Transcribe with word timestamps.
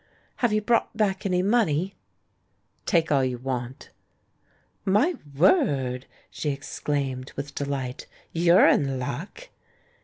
"Have 0.37 0.51
you 0.51 0.63
brought 0.63 0.97
back 0.97 1.27
any 1.27 1.43
money?" 1.43 1.95
"Take 2.87 3.11
all 3.11 3.23
you 3.23 3.37
want." 3.37 3.91
"My 4.83 5.13
word!" 5.37 6.07
she 6.31 6.49
exclaimed, 6.49 7.31
with 7.35 7.53
delight. 7.53 8.07
"You're 8.33 8.67
in 8.67 8.97
luck!" 8.97 9.49